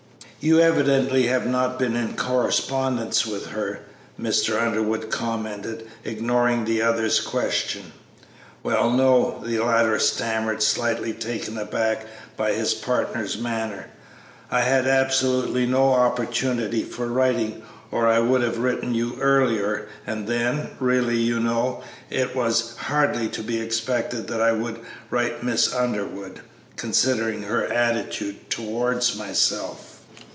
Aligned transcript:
"You 0.43 0.59
evidently 0.59 1.27
have 1.27 1.45
not 1.45 1.77
been 1.77 1.95
in 1.95 2.15
correspondence 2.17 3.27
with 3.27 3.45
her," 3.51 3.81
Mr. 4.19 4.59
Underwood 4.59 5.11
commented, 5.11 5.85
ignoring 6.03 6.65
the 6.65 6.81
other's 6.81 7.19
question. 7.19 7.93
"Well, 8.63 8.89
no," 8.89 9.43
the 9.45 9.59
latter 9.59 9.99
stammered, 9.99 10.63
slightly 10.63 11.13
taken 11.13 11.59
aback 11.59 12.07
by 12.37 12.53
his 12.53 12.73
partner's 12.73 13.37
manner; 13.37 13.85
"I 14.49 14.61
had 14.61 14.87
absolutely 14.87 15.67
no 15.67 15.89
opportunity 15.93 16.81
for 16.85 17.05
writing, 17.05 17.61
or 17.91 18.07
I 18.07 18.17
would 18.17 18.41
have 18.41 18.57
written 18.57 18.95
you 18.95 19.17
earlier, 19.21 19.89
and 20.07 20.27
then, 20.27 20.71
really, 20.79 21.17
you 21.17 21.39
know, 21.39 21.83
it 22.09 22.35
was 22.35 22.75
hardly 22.77 23.27
to 23.27 23.43
be 23.43 23.61
expected 23.61 24.27
that 24.29 24.41
I 24.41 24.53
would 24.53 24.79
write 25.11 25.43
Miss 25.43 25.71
Underwood, 25.71 26.41
considering 26.77 27.43
her 27.43 27.65
attitude 27.67 28.49
towards 28.49 29.15
myself. 29.15 29.89